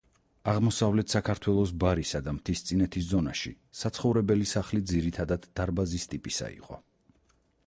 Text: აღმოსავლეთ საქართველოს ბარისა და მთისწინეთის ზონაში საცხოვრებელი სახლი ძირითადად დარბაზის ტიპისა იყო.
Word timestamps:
აღმოსავლეთ 0.51 1.11
საქართველოს 1.15 1.73
ბარისა 1.83 2.21
და 2.29 2.33
მთისწინეთის 2.37 3.07
ზონაში 3.11 3.53
საცხოვრებელი 3.83 4.51
სახლი 4.55 4.83
ძირითადად 4.95 5.47
დარბაზის 5.61 6.11
ტიპისა 6.17 6.53
იყო. 6.61 6.83